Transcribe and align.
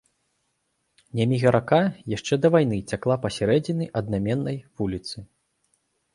Няміга-рака 1.19 1.81
яшчэ 2.13 2.33
да 2.47 2.51
вайны 2.57 2.79
цякла 2.93 3.19
пасярэдзіне 3.27 3.85
аднайменнай 4.03 4.57
вуліцы. 4.81 5.17